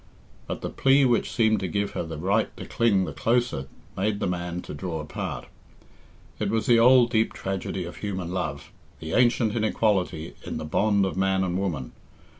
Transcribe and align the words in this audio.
But 0.47 0.61
the 0.61 0.71
plea 0.71 1.05
which 1.05 1.29
seemed 1.31 1.59
to 1.59 1.67
give 1.67 1.91
her 1.91 2.01
the 2.01 2.17
right 2.17 2.57
to 2.57 2.65
cling 2.65 3.05
the 3.05 3.13
closer 3.13 3.67
made 3.95 4.19
the 4.19 4.25
man 4.25 4.63
to 4.63 4.73
draw 4.73 4.99
apart. 4.99 5.45
It 6.39 6.49
was 6.49 6.65
the 6.65 6.79
old 6.79 7.11
deep 7.11 7.33
tragedy 7.33 7.83
of 7.83 7.97
human 7.97 8.31
love 8.33 8.71
the 8.99 9.13
ancient 9.13 9.55
inequality 9.55 10.33
in 10.43 10.57
the 10.57 10.65
bond 10.65 11.05
of 11.05 11.17
man 11.17 11.43
and 11.43 11.55
woman. 11.59 11.91